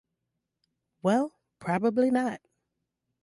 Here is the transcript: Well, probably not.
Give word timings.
Well, 1.03 1.31
probably 1.59 2.09
not. 2.09 2.41